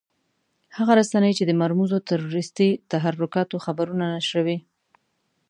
هغه 0.77 0.93
رسنۍ 1.01 1.31
چې 1.37 1.43
د 1.45 1.51
مرموزو 1.61 1.97
تروريستي 2.09 2.69
تحرکاتو 2.91 3.55
خبرونه 3.65 4.05
نشروي. 4.15 4.57